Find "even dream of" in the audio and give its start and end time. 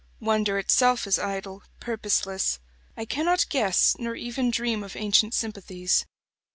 4.15-4.95